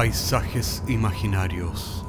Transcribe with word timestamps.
Paisajes 0.00 0.82
imaginarios. 0.88 2.06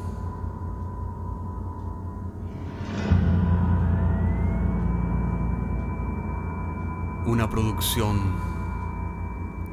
Una 7.26 7.50
producción 7.50 8.34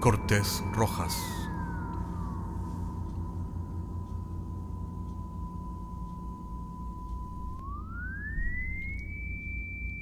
Cortés 0.01 0.65
Rojas. 0.73 1.17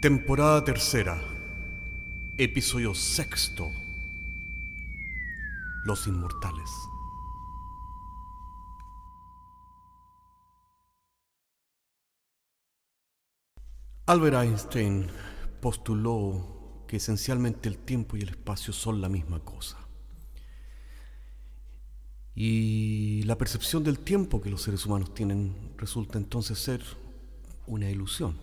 Temporada 0.01 0.65
tercera. 0.65 1.21
Episodio 2.39 2.95
sexto. 2.95 3.71
Los 5.85 6.07
Inmortales. 6.07 6.71
Albert 14.09 14.37
Einstein 14.37 15.09
postuló 15.61 16.85
que 16.87 16.99
esencialmente 16.99 17.69
el 17.69 17.77
tiempo 17.77 18.17
y 18.17 18.21
el 18.21 18.29
espacio 18.29 18.73
son 18.73 19.01
la 19.01 19.09
misma 19.09 19.41
cosa. 19.41 19.79
Y 22.33 23.25
la 23.25 23.37
percepción 23.37 23.83
del 23.83 23.99
tiempo 23.99 24.41
que 24.41 24.49
los 24.49 24.63
seres 24.63 24.87
humanos 24.87 25.13
tienen 25.13 25.73
resulta 25.77 26.19
entonces 26.19 26.57
ser 26.57 26.85
una 27.67 27.91
ilusión. 27.91 28.39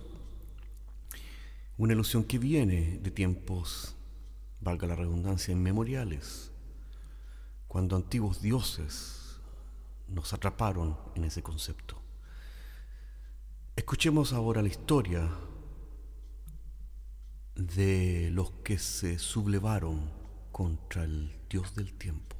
Una 1.77 1.93
ilusión 1.93 2.25
que 2.25 2.39
viene 2.39 2.99
de 3.01 3.11
tiempos, 3.11 3.95
valga 4.59 4.85
la 4.85 4.97
redundancia, 4.97 5.53
inmemoriales, 5.53 6.51
cuando 7.69 7.95
antiguos 7.95 8.41
dioses 8.41 9.37
nos 10.09 10.33
atraparon 10.33 10.97
en 11.15 11.23
ese 11.23 11.41
concepto. 11.41 12.01
Escuchemos 13.77 14.33
ahora 14.33 14.61
la 14.61 14.67
historia 14.67 15.29
de 17.67 18.29
los 18.31 18.51
que 18.63 18.77
se 18.77 19.17
sublevaron 19.19 20.11
contra 20.51 21.03
el 21.03 21.31
Dios 21.49 21.75
del 21.75 21.93
tiempo. 21.93 22.35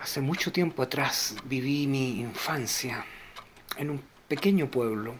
Hace 0.00 0.20
mucho 0.20 0.52
tiempo 0.52 0.82
atrás 0.82 1.36
viví 1.44 1.86
mi 1.86 2.20
infancia 2.20 3.04
en 3.76 3.90
un 3.90 4.15
pequeño 4.28 4.68
pueblo 4.68 5.14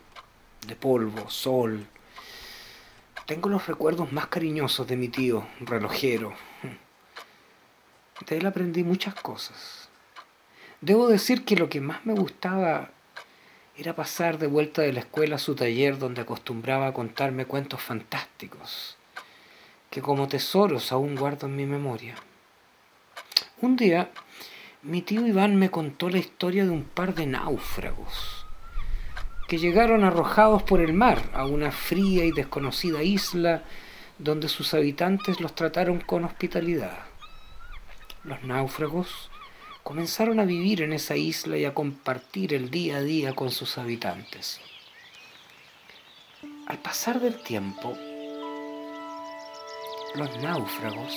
de 0.67 0.75
polvo, 0.75 1.31
sol. 1.31 1.87
Tengo 3.25 3.49
los 3.49 3.67
recuerdos 3.67 4.13
más 4.13 4.27
cariñosos 4.27 4.87
de 4.87 4.97
mi 4.97 5.09
tío, 5.09 5.47
relojero. 5.61 6.35
De 8.27 8.39
él 8.39 8.47
aprendí 8.47 8.83
muchas 8.83 9.15
cosas. 9.15 9.89
Debo 10.81 11.09
decir 11.09 11.45
que 11.45 11.57
lo 11.57 11.69
que 11.69 11.81
más 11.81 12.05
me 12.05 12.15
gustaba 12.15 12.91
era 13.77 13.95
pasar 13.95 14.39
de 14.39 14.49
vuelta 14.49 14.83
de 14.83 14.93
la 14.93 15.01
escuela 15.01 15.37
a 15.37 15.41
su 15.41 15.55
taller 15.55 15.99
donde 15.99 16.23
acostumbraba 16.23 16.89
a 16.89 16.95
contarme 16.95 17.47
cuentos 17.47 17.81
fantásticos, 17.81 18.97
que 19.91 20.03
como 20.03 20.29
tesoros 20.29 20.91
aún 20.91 21.15
guardo 21.15 21.47
en 21.47 21.57
mi 21.57 21.67
memoria. 21.67 22.17
Un 23.61 23.77
día, 23.77 24.11
mi 24.83 25.03
tío 25.03 25.27
Iván 25.27 25.57
me 25.57 25.71
contó 25.71 26.09
la 26.09 26.19
historia 26.19 26.65
de 26.65 26.71
un 26.71 26.85
par 26.85 27.15
de 27.15 27.27
náufragos 27.27 28.46
que 29.47 29.59
llegaron 29.59 30.05
arrojados 30.05 30.63
por 30.63 30.81
el 30.81 30.93
mar 30.93 31.23
a 31.33 31.47
una 31.47 31.71
fría 31.71 32.25
y 32.25 32.33
desconocida 32.33 33.03
isla 33.03 33.63
donde 34.19 34.49
sus 34.49 34.75
habitantes 34.75 35.41
los 35.41 35.55
trataron 35.55 36.01
con 36.01 36.25
hospitalidad. 36.25 36.99
Los 38.25 38.43
náufragos 38.43 39.31
comenzaron 39.83 40.41
a 40.41 40.45
vivir 40.45 40.83
en 40.83 40.93
esa 40.93 41.17
isla 41.17 41.57
y 41.57 41.65
a 41.65 41.75
compartir 41.75 42.55
el 42.55 42.71
día 42.71 42.97
a 42.97 43.03
día 43.03 43.35
con 43.35 43.53
sus 43.53 43.79
habitantes. 43.79 44.61
Al 46.67 46.79
pasar 46.79 47.21
del 47.21 47.41
tiempo, 47.43 47.97
los 50.17 50.37
náufragos 50.43 51.15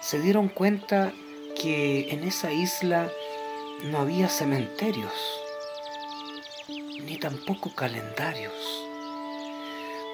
se 0.00 0.20
dieron 0.20 0.48
cuenta 0.48 1.12
que 1.58 2.10
en 2.10 2.24
esa 2.24 2.52
isla 2.52 3.10
no 3.84 3.98
había 3.98 4.28
cementerios 4.28 5.41
ni 7.04 7.16
tampoco 7.18 7.74
calendarios. 7.74 8.52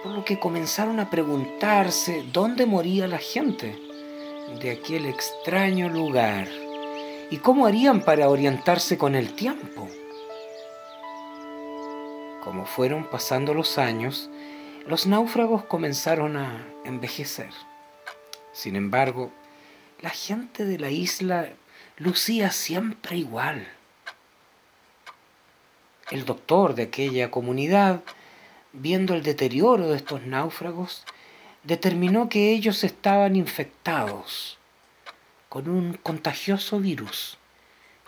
Por 0.02 0.12
lo 0.12 0.24
que 0.24 0.38
comenzaron 0.38 1.00
a 1.00 1.10
preguntarse 1.10 2.24
dónde 2.32 2.66
moría 2.66 3.06
la 3.08 3.18
gente 3.18 3.78
de 4.60 4.70
aquel 4.70 5.06
extraño 5.06 5.88
lugar 5.88 6.48
y 7.30 7.38
cómo 7.38 7.66
harían 7.66 8.00
para 8.00 8.28
orientarse 8.28 8.96
con 8.96 9.14
el 9.14 9.34
tiempo. 9.34 9.88
Como 12.42 12.64
fueron 12.64 13.04
pasando 13.04 13.52
los 13.52 13.76
años, 13.76 14.30
los 14.86 15.06
náufragos 15.06 15.64
comenzaron 15.64 16.36
a 16.36 16.66
envejecer. 16.84 17.50
Sin 18.52 18.76
embargo, 18.76 19.30
la 20.00 20.10
gente 20.10 20.64
de 20.64 20.78
la 20.78 20.90
isla 20.90 21.50
lucía 21.98 22.50
siempre 22.50 23.16
igual 23.16 23.66
el 26.10 26.24
doctor 26.24 26.74
de 26.74 26.84
aquella 26.84 27.30
comunidad, 27.30 28.02
viendo 28.72 29.14
el 29.14 29.22
deterioro 29.22 29.88
de 29.88 29.96
estos 29.96 30.22
náufragos, 30.22 31.04
determinó 31.64 32.28
que 32.28 32.52
ellos 32.52 32.84
estaban 32.84 33.36
infectados 33.36 34.58
con 35.48 35.68
un 35.68 35.94
contagioso 35.94 36.80
virus 36.80 37.38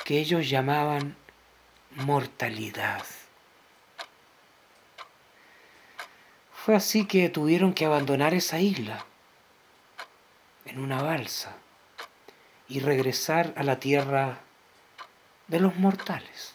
que 0.05 0.19
ellos 0.19 0.49
llamaban 0.49 1.17
mortalidad. 1.97 3.05
Fue 6.53 6.75
así 6.77 7.07
que 7.07 7.29
tuvieron 7.29 7.73
que 7.73 7.87
abandonar 7.87 8.35
esa 8.35 8.61
isla 8.61 9.05
en 10.67 10.79
una 10.79 11.03
balsa 11.03 11.57
y 12.69 12.81
regresar 12.81 13.53
a 13.57 13.63
la 13.63 13.81
tierra 13.81 14.41
de 15.49 15.59
los 15.59 15.77
mortales. 15.77 16.55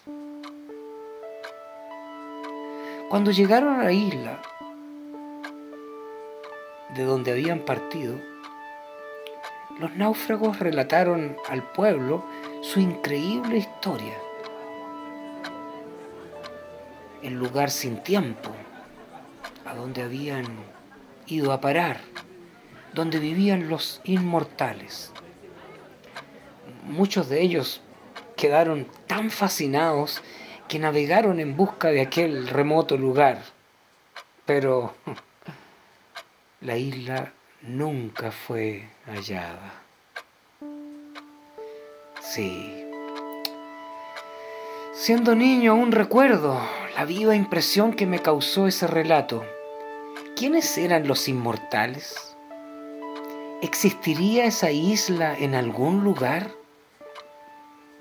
Cuando 3.09 3.29
llegaron 3.29 3.79
a 3.79 3.83
la 3.83 3.91
isla 3.91 4.41
de 6.95 7.03
donde 7.03 7.31
habían 7.31 7.59
partido, 7.59 8.19
los 9.79 9.95
náufragos 9.95 10.57
relataron 10.59 11.37
al 11.47 11.61
pueblo 11.71 12.25
su 12.61 12.79
increíble 12.79 13.57
historia. 13.57 14.15
El 17.21 17.35
lugar 17.35 17.69
sin 17.69 18.01
tiempo, 18.01 18.49
a 19.65 19.75
donde 19.75 20.01
habían 20.01 20.45
ido 21.27 21.51
a 21.51 21.61
parar, 21.61 21.99
donde 22.93 23.19
vivían 23.19 23.69
los 23.69 24.01
inmortales. 24.03 25.11
Muchos 26.85 27.29
de 27.29 27.41
ellos 27.41 27.81
quedaron 28.35 28.87
tan 29.05 29.29
fascinados 29.29 30.23
que 30.67 30.79
navegaron 30.79 31.39
en 31.39 31.55
busca 31.55 31.89
de 31.89 32.01
aquel 32.01 32.47
remoto 32.47 32.97
lugar, 32.97 33.41
pero 34.45 34.93
la 36.61 36.77
isla 36.77 37.33
nunca 37.61 38.31
fue 38.31 38.89
hallada. 39.05 39.81
Sí. 42.21 42.83
Siendo 44.93 45.35
niño 45.35 45.73
aún 45.73 45.91
recuerdo 45.91 46.59
la 46.95 47.05
viva 47.05 47.35
impresión 47.35 47.93
que 47.93 48.05
me 48.05 48.19
causó 48.19 48.67
ese 48.67 48.87
relato. 48.87 49.45
¿Quiénes 50.35 50.77
eran 50.77 51.07
los 51.07 51.27
inmortales? 51.27 52.35
¿Existiría 53.61 54.45
esa 54.45 54.71
isla 54.71 55.35
en 55.37 55.55
algún 55.55 56.03
lugar? 56.03 56.51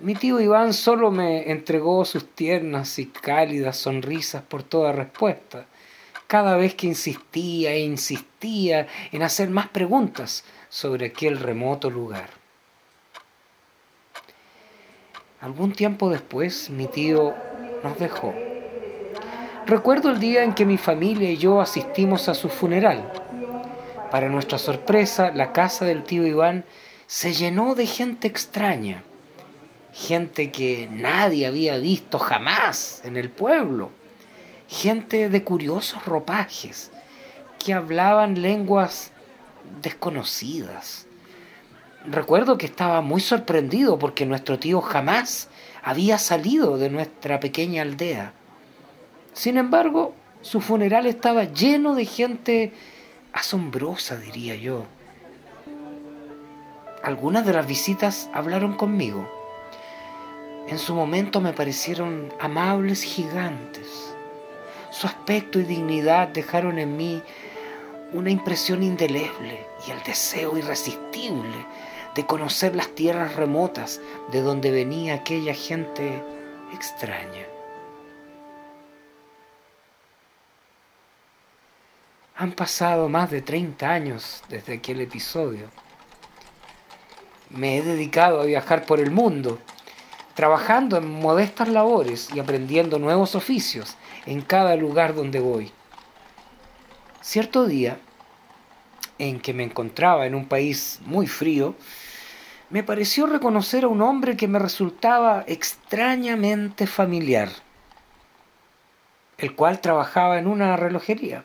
Mi 0.05 0.15
tío 0.15 0.39
Iván 0.39 0.75
solo 0.75 1.11
me 1.11 1.51
entregó 1.51 2.05
sus 2.05 2.29
tiernas 2.35 2.99
y 2.99 3.07
cálidas 3.07 3.79
sonrisas 3.79 4.43
por 4.43 4.63
toda 4.63 4.93
respuesta, 4.93 5.65
cada 6.27 6.59
vez 6.59 6.75
que 6.75 6.87
insistía 6.87 7.73
e 7.73 7.81
insistía 7.81 8.87
en 9.13 9.23
hacer 9.23 9.49
más 9.49 9.69
preguntas 9.69 10.45
sobre 10.69 11.07
aquel 11.07 11.41
remoto 11.41 11.89
lugar. 11.89 12.29
Algún 15.41 15.73
tiempo 15.73 16.11
después 16.11 16.69
mi 16.69 16.87
tío 16.87 17.33
nos 17.83 17.99
dejó. 17.99 18.35
Recuerdo 19.65 20.11
el 20.11 20.21
día 20.21 20.45
en 20.45 20.53
que 20.53 20.67
mi 20.67 20.77
familia 20.77 21.31
y 21.31 21.39
yo 21.39 21.63
asistimos 21.63 22.29
a 22.29 22.35
su 22.35 22.51
funeral. 22.51 23.11
Para 24.11 24.29
nuestra 24.29 24.59
sorpresa, 24.59 25.31
la 25.31 25.55
casa 25.55 25.87
del 25.87 26.05
tío 26.05 26.27
Iván 26.27 26.67
se 27.07 27.33
llenó 27.33 27.75
de 27.75 27.87
gente 27.87 28.29
extraña, 28.29 29.03
gente 29.95 30.51
que 30.51 30.89
nadie 30.91 31.47
había 31.47 31.79
visto 31.79 32.19
jamás 32.19 33.01
en 33.05 33.17
el 33.17 33.31
pueblo, 33.31 33.91
gente 34.69 35.29
de 35.29 35.45
curiosos 35.45 36.05
ropajes, 36.05 36.91
que 37.65 37.73
hablaban 37.73 38.43
lenguas 38.43 39.13
desconocidas. 39.81 41.07
Recuerdo 42.05 42.59
que 42.59 42.67
estaba 42.67 43.01
muy 43.03 43.21
sorprendido 43.21 43.97
porque 43.99 44.27
nuestro 44.27 44.59
tío 44.59 44.81
jamás 44.81 45.49
había 45.83 46.19
salido 46.19 46.77
de 46.77 46.91
nuestra 46.91 47.39
pequeña 47.39 47.83
aldea. 47.83 48.33
Sin 49.33 49.57
embargo, 49.57 50.13
su 50.43 50.61
funeral 50.61 51.07
estaba 51.07 51.45
lleno 51.45 51.95
de 51.95 52.05
gente 52.05 52.73
asombrosa, 53.33 54.17
diría 54.17 54.57
yo. 54.57 54.87
Algunas 57.03 57.47
de 57.47 57.53
las 57.53 57.67
visitas 57.67 58.29
hablaron 58.35 58.75
conmigo. 58.75 59.34
En 60.67 60.79
su 60.79 60.95
momento 60.95 61.41
me 61.41 61.53
parecieron 61.53 62.33
amables 62.41 63.03
gigantes. 63.03 64.15
Su 64.91 65.07
aspecto 65.07 65.59
y 65.59 65.65
dignidad 65.65 66.29
dejaron 66.29 66.79
en 66.79 66.97
mí 66.97 67.23
una 68.13 68.31
impresión 68.31 68.83
indeleble 68.83 69.67
y 69.87 69.91
el 69.91 70.03
deseo 70.05 70.57
irresistible 70.57 71.67
de 72.15 72.27
conocer 72.27 72.75
las 72.75 72.89
tierras 72.95 73.35
remotas 73.35 74.01
de 74.31 74.41
donde 74.41 74.71
venía 74.71 75.15
aquella 75.15 75.53
gente 75.53 76.23
extraña. 76.73 77.45
Han 82.37 82.53
pasado 82.53 83.09
más 83.09 83.31
de 83.31 83.43
30 83.43 83.91
años 83.91 84.43
desde 84.49 84.75
aquel 84.75 85.01
episodio. 85.01 85.69
Me 87.51 87.77
he 87.77 87.83
dedicado 87.83 88.41
a 88.41 88.45
viajar 88.45 88.87
por 88.87 88.99
el 88.99 89.11
mundo, 89.11 89.59
trabajando 90.35 90.97
en 90.97 91.09
modestas 91.09 91.69
labores 91.69 92.29
y 92.35 92.41
aprendiendo 92.41 92.99
nuevos 92.99 93.35
oficios 93.35 93.97
en 94.27 94.43
cada 94.43 94.77
lugar 94.77 95.15
donde 95.15 95.41
voy. 95.41 95.73
Cierto 97.21 97.67
día, 97.67 97.99
en 99.19 99.41
que 99.41 99.55
me 99.55 99.63
encontraba 99.63 100.27
en 100.27 100.35
un 100.35 100.47
país 100.47 101.01
muy 101.05 101.27
frío, 101.27 101.75
me 102.71 102.83
pareció 102.83 103.27
reconocer 103.27 103.85
a 103.85 103.89
un 103.89 104.03
hombre 104.03 104.37
que 104.37 104.49
me 104.49 104.59
resultaba 104.59 105.45
extrañamente 105.47 106.87
familiar, 106.87 107.49
el 109.39 109.55
cual 109.55 109.81
trabajaba 109.81 110.39
en 110.39 110.47
una 110.47 110.77
relojería. 110.77 111.45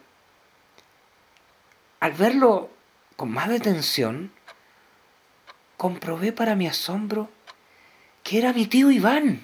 Al 1.99 2.13
verlo 2.13 2.69
con 3.15 3.31
más 3.31 3.49
detención, 3.49 4.31
comprobé 5.77 6.31
para 6.31 6.55
mi 6.55 6.67
asombro 6.67 7.29
que 8.29 8.37
era 8.37 8.53
mi 8.53 8.67
tío 8.67 8.91
Iván. 8.91 9.41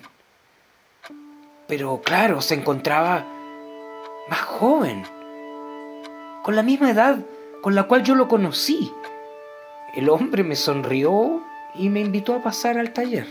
Pero 1.67 2.01
claro, 2.03 2.39
se 2.39 2.53
encontraba 2.53 3.25
más 4.29 4.41
joven, 4.41 5.03
con 6.43 6.55
la 6.55 6.61
misma 6.61 6.91
edad 6.91 7.17
con 7.63 7.73
la 7.73 7.85
cual 7.85 8.03
yo 8.03 8.13
lo 8.13 8.27
conocí. 8.27 8.93
El 9.95 10.07
hombre 10.09 10.43
me 10.43 10.55
sonrió 10.55 11.41
y 11.73 11.89
me 11.89 12.01
invitó 12.01 12.35
a 12.35 12.43
pasar 12.43 12.77
al 12.77 12.93
taller. 12.93 13.25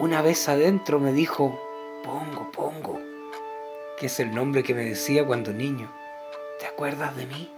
Una 0.00 0.20
vez 0.20 0.48
adentro 0.48 0.98
me 0.98 1.12
dijo, 1.12 1.56
Pongo, 2.02 2.50
Pongo, 2.50 2.98
que 3.96 4.06
es 4.06 4.18
el 4.18 4.34
nombre 4.34 4.64
que 4.64 4.74
me 4.74 4.84
decía 4.84 5.24
cuando 5.24 5.52
niño. 5.52 5.88
¿Te 6.58 6.66
acuerdas 6.66 7.16
de 7.16 7.26
mí? 7.26 7.53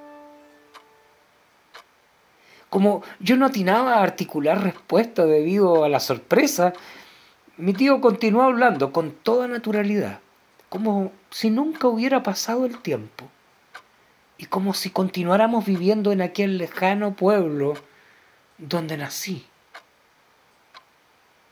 Como 2.70 3.02
yo 3.20 3.36
no 3.36 3.46
atinaba 3.46 3.94
a 3.94 4.02
articular 4.02 4.62
respuesta 4.62 5.24
debido 5.24 5.84
a 5.84 5.88
la 5.88 6.00
sorpresa, 6.00 6.72
mi 7.56 7.72
tío 7.72 8.00
continuó 8.00 8.42
hablando 8.42 8.92
con 8.92 9.12
toda 9.12 9.48
naturalidad, 9.48 10.20
como 10.68 11.12
si 11.30 11.48
nunca 11.50 11.88
hubiera 11.88 12.22
pasado 12.22 12.66
el 12.66 12.78
tiempo, 12.78 13.24
y 14.36 14.46
como 14.46 14.74
si 14.74 14.90
continuáramos 14.90 15.64
viviendo 15.64 16.12
en 16.12 16.20
aquel 16.20 16.58
lejano 16.58 17.14
pueblo 17.14 17.74
donde 18.58 18.96
nací. 18.96 19.46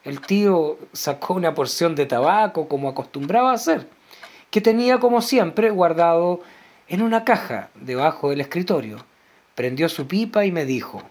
El 0.02 0.20
tío 0.20 0.76
sacó 0.92 1.32
una 1.32 1.54
porción 1.54 1.94
de 1.94 2.04
tabaco, 2.04 2.68
como 2.68 2.90
acostumbraba 2.90 3.52
a 3.52 3.54
hacer, 3.54 3.88
que 4.50 4.60
tenía 4.60 4.98
como 4.98 5.22
siempre 5.22 5.70
guardado 5.70 6.40
en 6.88 7.00
una 7.00 7.24
caja 7.24 7.70
debajo 7.74 8.28
del 8.28 8.42
escritorio. 8.42 8.98
Prendió 9.54 9.88
su 9.88 10.06
pipa 10.06 10.44
y 10.44 10.52
me 10.52 10.64
dijo, 10.64 11.02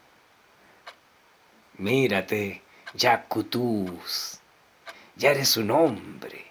Mírate, 1.78 2.62
ya 2.94 3.26
ya 5.16 5.32
eres 5.32 5.58
un 5.58 5.72
hombre, 5.72 6.46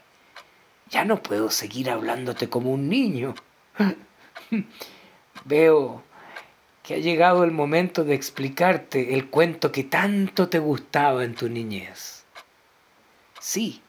ya 0.91 1.05
no 1.05 1.23
puedo 1.23 1.51
seguir 1.51 1.91
hablándote 1.91 2.49
como 2.49 2.73
un 2.73 2.89
niño. 2.89 3.35
Veo 5.45 6.03
que 6.83 6.95
ha 6.95 6.99
llegado 6.99 7.45
el 7.45 7.51
momento 7.51 8.05
de 8.05 8.15
explicarte 8.15 9.15
el 9.15 9.29
cuento 9.29 9.71
que 9.71 9.85
tanto 9.85 10.49
te 10.49 10.59
gustaba 10.59 11.25
en 11.25 11.35
tu 11.35 11.49
niñez. 11.49 12.25
Sí, 13.41 13.83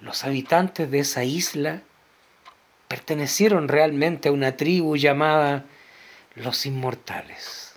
los 0.00 0.24
habitantes 0.24 0.90
de 0.90 1.00
esa 1.00 1.24
isla 1.24 1.82
pertenecieron 2.88 3.68
realmente 3.68 4.28
a 4.28 4.32
una 4.32 4.56
tribu 4.56 4.96
llamada 4.96 5.64
los 6.34 6.66
inmortales. 6.66 7.74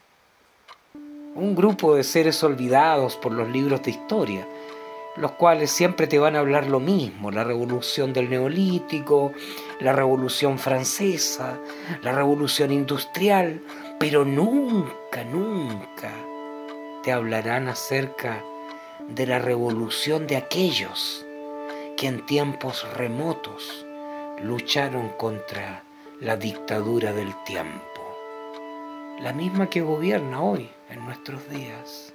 Un 1.35 1.55
grupo 1.55 1.95
de 1.95 2.03
seres 2.03 2.43
olvidados 2.43 3.17
por 3.17 3.31
los 3.31 3.49
libros 3.49 3.83
de 3.83 3.91
historia, 3.91 4.47
los 5.17 5.31
cuales 5.31 5.71
siempre 5.71 6.07
te 6.07 6.19
van 6.19 6.35
a 6.35 6.39
hablar 6.39 6.67
lo 6.67 6.79
mismo, 6.79 7.31
la 7.31 7.43
revolución 7.43 8.13
del 8.13 8.29
neolítico, 8.29 9.33
la 9.79 9.93
revolución 9.93 10.59
francesa, 10.59 11.57
la 12.01 12.11
revolución 12.11 12.71
industrial, 12.71 13.61
pero 13.99 14.25
nunca, 14.25 15.23
nunca 15.23 16.11
te 17.03 17.11
hablarán 17.11 17.67
acerca 17.67 18.43
de 19.09 19.27
la 19.27 19.39
revolución 19.39 20.27
de 20.27 20.37
aquellos 20.37 21.25
que 21.97 22.07
en 22.07 22.25
tiempos 22.25 22.85
remotos 22.93 23.85
lucharon 24.41 25.09
contra 25.17 25.83
la 26.19 26.35
dictadura 26.35 27.13
del 27.13 27.33
tiempo, 27.43 27.94
la 29.19 29.33
misma 29.33 29.69
que 29.69 29.81
gobierna 29.81 30.41
hoy 30.41 30.69
en 30.89 31.05
nuestros 31.05 31.49
días. 31.49 32.13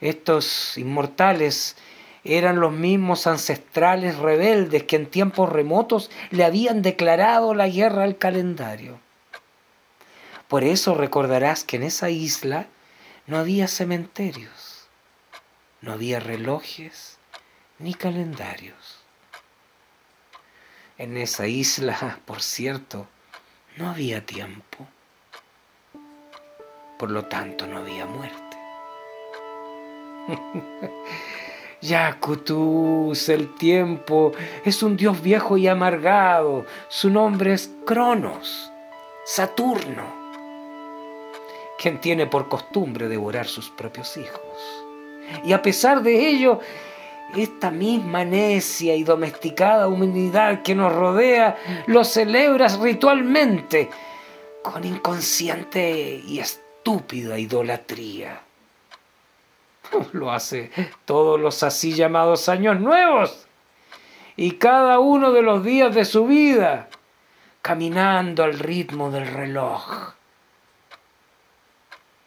Estos 0.00 0.78
inmortales 0.78 1.76
eran 2.24 2.60
los 2.60 2.72
mismos 2.72 3.26
ancestrales 3.26 4.16
rebeldes 4.16 4.84
que 4.84 4.96
en 4.96 5.06
tiempos 5.06 5.50
remotos 5.50 6.10
le 6.30 6.44
habían 6.44 6.82
declarado 6.82 7.54
la 7.54 7.68
guerra 7.68 8.04
al 8.04 8.16
calendario. 8.16 8.98
Por 10.48 10.64
eso 10.64 10.94
recordarás 10.94 11.64
que 11.64 11.76
en 11.76 11.82
esa 11.82 12.10
isla 12.10 12.66
no 13.26 13.38
había 13.38 13.66
cementerios, 13.68 14.86
no 15.80 15.92
había 15.92 16.20
relojes 16.20 17.18
ni 17.78 17.94
calendarios. 17.94 19.00
En 20.96 21.16
esa 21.16 21.46
isla, 21.46 22.20
por 22.26 22.40
cierto, 22.40 23.08
no 23.76 23.90
había 23.90 24.24
tiempo. 24.24 24.86
Por 26.98 27.10
lo 27.10 27.24
tanto, 27.24 27.66
no 27.66 27.78
había 27.78 28.06
muerte. 28.06 28.56
Yacutus, 31.80 33.28
el 33.28 33.54
tiempo, 33.56 34.32
es 34.64 34.82
un 34.82 34.96
dios 34.96 35.20
viejo 35.20 35.58
y 35.58 35.68
amargado. 35.68 36.64
Su 36.88 37.10
nombre 37.10 37.52
es 37.52 37.70
Cronos, 37.84 38.72
Saturno, 39.24 40.04
quien 41.78 42.00
tiene 42.00 42.26
por 42.26 42.48
costumbre 42.48 43.08
devorar 43.08 43.46
sus 43.46 43.68
propios 43.70 44.16
hijos. 44.16 44.84
Y 45.44 45.52
a 45.52 45.60
pesar 45.60 46.02
de 46.02 46.28
ello, 46.28 46.60
esta 47.34 47.70
misma 47.70 48.24
necia 48.24 48.94
y 48.94 49.04
domesticada 49.04 49.88
humanidad 49.88 50.62
que 50.62 50.74
nos 50.74 50.92
rodea 50.92 51.56
lo 51.86 52.04
celebras 52.04 52.78
ritualmente 52.78 53.90
con 54.62 54.84
inconsciente 54.84 56.22
y 56.26 56.38
estúpida 56.38 57.38
idolatría. 57.38 58.40
Lo 60.12 60.32
hace 60.32 60.70
todos 61.04 61.38
los 61.38 61.62
así 61.62 61.92
llamados 61.92 62.48
años 62.48 62.80
nuevos 62.80 63.46
y 64.36 64.52
cada 64.52 64.98
uno 64.98 65.32
de 65.32 65.42
los 65.42 65.62
días 65.62 65.94
de 65.94 66.04
su 66.04 66.26
vida, 66.26 66.88
caminando 67.62 68.42
al 68.42 68.58
ritmo 68.58 69.10
del 69.10 69.26
reloj, 69.26 70.14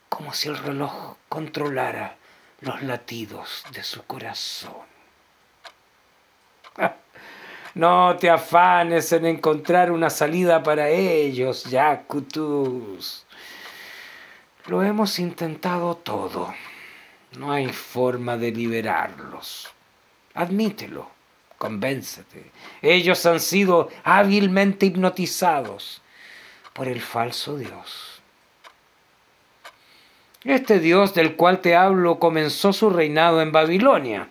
como 0.08 0.34
si 0.34 0.48
el 0.50 0.58
reloj 0.58 1.16
controlara 1.28 2.16
los 2.62 2.82
latidos 2.84 3.64
de 3.72 3.84
su 3.84 4.04
corazón. 4.04 4.86
No 7.76 8.18
te 8.18 8.28
afanes 8.28 9.12
en 9.12 9.28
encontrar 9.28 9.92
una 9.92 10.10
salida 10.10 10.64
para 10.64 10.90
ellos, 10.90 11.66
Yakutus. 11.66 13.24
Lo 14.66 14.82
hemos 14.82 15.20
intentado 15.20 15.96
todo. 15.96 16.56
No 17.38 17.52
hay 17.52 17.68
forma 17.68 18.36
de 18.36 18.52
liberarlos. 18.52 19.72
Admítelo, 20.34 21.12
convéncete. 21.60 22.52
Ellos 22.82 23.24
han 23.28 23.40
sido 23.40 23.90
hábilmente 24.04 24.88
hipnotizados 24.88 26.02
por 26.74 26.88
el 26.88 27.00
falso 27.00 27.58
Dios. 27.58 28.17
Este 30.44 30.80
Dios 30.80 31.14
del 31.14 31.36
cual 31.36 31.62
te 31.62 31.76
hablo 31.76 32.20
comenzó 32.20 32.72
su 32.72 32.90
reinado 32.90 33.42
en 33.42 33.52
Babilonia. 33.52 34.30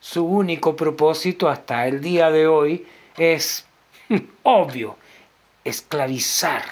Su 0.00 0.24
único 0.24 0.76
propósito 0.76 1.48
hasta 1.48 1.86
el 1.86 2.00
día 2.00 2.30
de 2.30 2.46
hoy 2.46 2.86
es, 3.16 3.66
obvio, 4.42 4.96
esclavizar, 5.64 6.64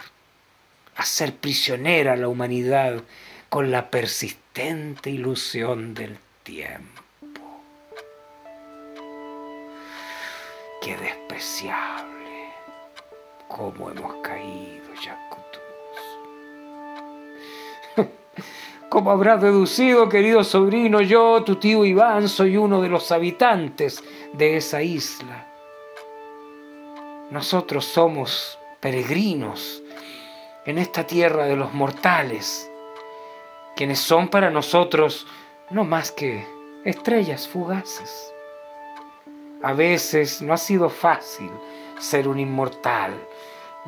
hacer 0.96 1.36
prisionera 1.36 2.14
a 2.14 2.16
la 2.16 2.28
humanidad 2.28 3.02
con 3.48 3.70
la 3.70 3.90
persistente 3.90 5.10
ilusión 5.10 5.94
del 5.94 6.18
tiempo. 6.42 7.02
Qué 10.82 10.96
despreciable 10.96 12.50
cómo 13.48 13.90
hemos 13.90 14.22
caído, 14.22 14.85
Como 18.96 19.10
habrás 19.10 19.42
deducido, 19.42 20.08
querido 20.08 20.42
sobrino, 20.42 21.02
yo, 21.02 21.44
tu 21.44 21.56
tío 21.56 21.84
Iván, 21.84 22.30
soy 22.30 22.56
uno 22.56 22.80
de 22.80 22.88
los 22.88 23.12
habitantes 23.12 24.02
de 24.32 24.56
esa 24.56 24.80
isla. 24.80 25.46
Nosotros 27.30 27.84
somos 27.84 28.58
peregrinos 28.80 29.82
en 30.64 30.78
esta 30.78 31.06
tierra 31.06 31.44
de 31.44 31.56
los 31.56 31.74
mortales, 31.74 32.70
quienes 33.76 33.98
son 33.98 34.28
para 34.28 34.48
nosotros 34.48 35.26
no 35.68 35.84
más 35.84 36.10
que 36.10 36.46
estrellas 36.86 37.46
fugaces. 37.46 38.32
A 39.62 39.74
veces 39.74 40.40
no 40.40 40.54
ha 40.54 40.56
sido 40.56 40.88
fácil 40.88 41.50
ser 41.98 42.28
un 42.28 42.40
inmortal, 42.40 43.12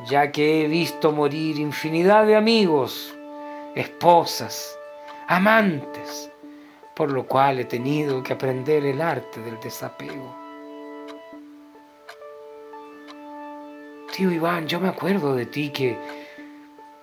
ya 0.05 0.31
que 0.31 0.67
he 0.67 0.69
visto 0.69 1.13
morir 1.13 1.59
infinidad 1.59 2.27
de 2.27 2.37
amigos, 2.37 3.17
esposas, 3.75 4.78
amantes, 5.29 6.31
por 6.97 7.13
lo 7.13 7.27
cual 7.27 7.61
he 7.61 7.65
tenido 7.65 8.23
que 8.23 8.33
aprender 8.33 8.85
el 8.85 9.01
arte 9.01 9.41
del 9.43 9.61
desapego. 9.61 10.35
Tío 14.17 14.33
Iván, 14.33 14.67
yo 14.67 14.81
me 14.81 14.89
acuerdo 14.89 15.35
de 15.35 15.47
ti 15.47 15.71
que 15.71 15.97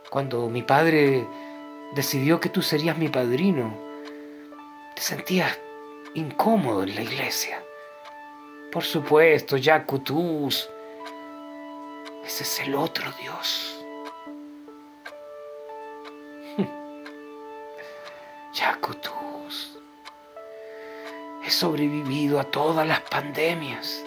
cuando 0.10 0.50
mi 0.50 0.63
padre 0.63 1.25
decidió 1.94 2.39
que 2.39 2.50
tú 2.50 2.62
serías 2.62 2.98
mi 2.98 3.10
padrino, 3.10 3.74
te 4.96 5.01
sentías 5.01 5.58
incómodo 6.15 6.84
en 6.84 6.96
la 6.96 7.03
iglesia. 7.03 7.63
Por 8.72 8.84
supuesto, 8.84 9.55
Yacutus, 9.55 10.67
ese 12.25 12.44
es 12.44 12.60
el 12.62 12.74
otro 12.75 13.05
Dios. 13.22 13.72
Yacutus, 18.55 19.77
he 21.45 21.50
sobrevivido 21.51 22.39
a 22.39 22.45
todas 22.45 22.88
las 22.88 23.01
pandemias. 23.01 24.01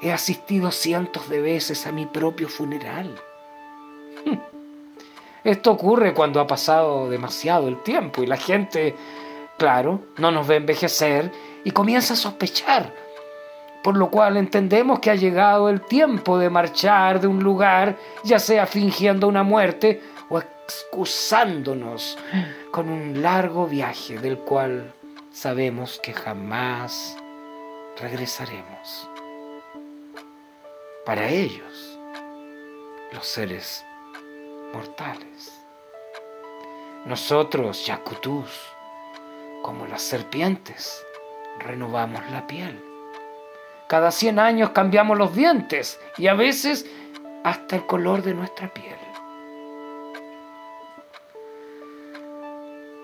He 0.00 0.12
asistido 0.12 0.70
cientos 0.70 1.28
de 1.28 1.40
veces 1.40 1.84
a 1.88 1.90
mi 1.90 2.06
propio 2.06 2.48
funeral. 2.48 3.20
Esto 5.42 5.72
ocurre 5.72 6.14
cuando 6.14 6.38
ha 6.38 6.46
pasado 6.46 7.10
demasiado 7.10 7.66
el 7.66 7.82
tiempo 7.82 8.22
y 8.22 8.26
la 8.26 8.36
gente, 8.36 8.94
claro, 9.58 10.00
no 10.16 10.30
nos 10.30 10.46
ve 10.46 10.56
envejecer 10.56 11.32
y 11.64 11.72
comienza 11.72 12.14
a 12.14 12.16
sospechar. 12.16 12.94
Por 13.82 13.96
lo 13.96 14.10
cual 14.10 14.36
entendemos 14.36 15.00
que 15.00 15.10
ha 15.10 15.16
llegado 15.16 15.68
el 15.70 15.80
tiempo 15.80 16.38
de 16.38 16.50
marchar 16.50 17.20
de 17.20 17.26
un 17.26 17.42
lugar, 17.42 17.96
ya 18.22 18.38
sea 18.38 18.66
fingiendo 18.66 19.26
una 19.26 19.42
muerte 19.42 20.00
excusándonos 20.66 22.18
con 22.72 22.88
un 22.88 23.22
largo 23.22 23.68
viaje 23.68 24.18
del 24.18 24.36
cual 24.38 24.92
sabemos 25.30 26.00
que 26.02 26.12
jamás 26.12 27.16
regresaremos. 28.00 29.08
Para 31.04 31.28
ellos, 31.28 32.00
los 33.12 33.24
seres 33.24 33.84
mortales. 34.72 35.62
Nosotros, 37.04 37.86
Yakutus, 37.86 38.50
como 39.62 39.86
las 39.86 40.02
serpientes, 40.02 41.00
renovamos 41.60 42.28
la 42.32 42.44
piel. 42.48 42.82
Cada 43.86 44.10
100 44.10 44.40
años 44.40 44.70
cambiamos 44.70 45.16
los 45.16 45.32
dientes 45.32 46.00
y 46.18 46.26
a 46.26 46.34
veces 46.34 46.86
hasta 47.44 47.76
el 47.76 47.86
color 47.86 48.22
de 48.22 48.34
nuestra 48.34 48.74
piel. 48.74 49.05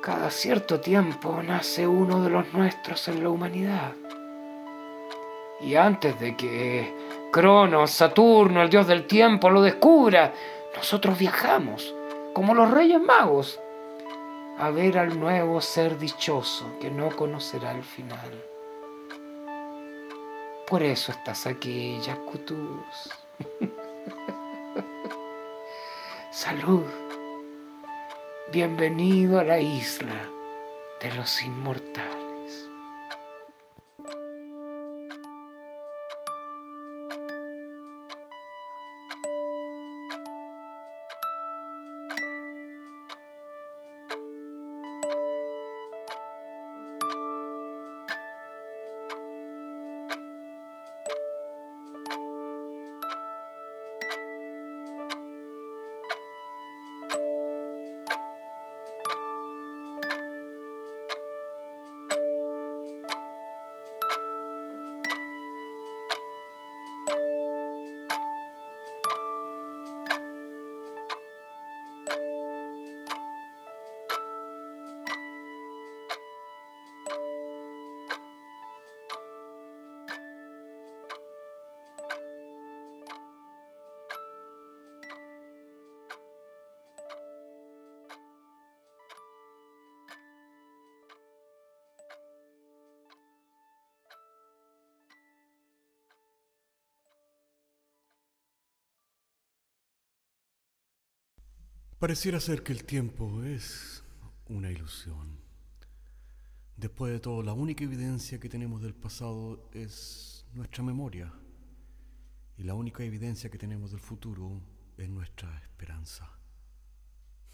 Cada 0.02 0.32
cierto 0.32 0.80
tiempo 0.80 1.40
nace 1.44 1.86
uno 1.86 2.24
de 2.24 2.28
los 2.28 2.52
nuestros 2.52 3.06
en 3.06 3.22
la 3.22 3.28
humanidad. 3.28 3.92
Y 5.60 5.76
antes 5.76 6.18
de 6.18 6.36
que 6.36 6.92
Cronos, 7.30 7.92
Saturno, 7.92 8.62
el 8.62 8.68
dios 8.68 8.88
del 8.88 9.06
tiempo, 9.06 9.48
lo 9.48 9.62
descubra, 9.62 10.34
nosotros 10.74 11.16
viajamos, 11.16 11.94
como 12.34 12.52
los 12.52 12.72
reyes 12.72 13.00
magos, 13.00 13.60
a 14.58 14.70
ver 14.70 14.98
al 14.98 15.20
nuevo 15.20 15.60
ser 15.60 15.96
dichoso 16.00 16.66
que 16.80 16.90
no 16.90 17.14
conocerá 17.14 17.70
el 17.70 17.84
final. 17.84 18.44
Por 20.66 20.82
eso 20.82 21.12
estás 21.12 21.46
aquí, 21.46 22.00
Yakutus. 22.00 23.12
Salud. 26.32 27.01
Bienvenido 28.52 29.40
a 29.40 29.44
la 29.44 29.58
isla 29.58 30.28
de 31.00 31.14
los 31.14 31.42
inmortales. 31.42 32.21
Pareciera 102.02 102.40
ser 102.40 102.64
que 102.64 102.72
el 102.72 102.82
tiempo 102.82 103.44
es 103.44 104.02
una 104.48 104.72
ilusión. 104.72 105.38
Después 106.76 107.12
de 107.12 107.20
todo, 107.20 107.44
la 107.44 107.52
única 107.52 107.84
evidencia 107.84 108.40
que 108.40 108.48
tenemos 108.48 108.82
del 108.82 108.92
pasado 108.92 109.70
es 109.72 110.44
nuestra 110.52 110.82
memoria. 110.82 111.32
Y 112.58 112.64
la 112.64 112.74
única 112.74 113.04
evidencia 113.04 113.50
que 113.50 113.56
tenemos 113.56 113.92
del 113.92 114.00
futuro 114.00 114.60
es 114.96 115.08
nuestra 115.08 115.56
esperanza. 115.60 116.28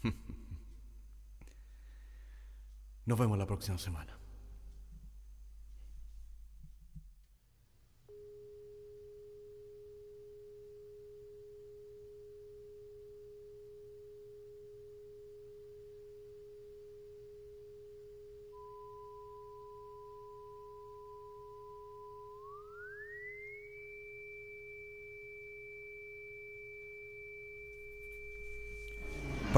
Nos 3.05 3.19
vemos 3.19 3.37
la 3.37 3.45
próxima 3.45 3.77
semana. 3.77 4.17